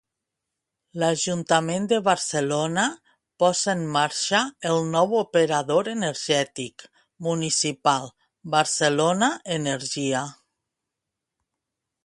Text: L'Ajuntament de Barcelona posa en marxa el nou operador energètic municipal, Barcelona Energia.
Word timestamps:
L'Ajuntament 1.01 1.83
de 1.89 1.97
Barcelona 2.05 2.85
posa 3.43 3.75
en 3.75 3.83
marxa 3.97 4.39
el 4.69 4.81
nou 4.95 5.13
operador 5.19 5.89
energètic 5.93 6.85
municipal, 7.27 8.11
Barcelona 8.55 9.29
Energia. 9.59 10.23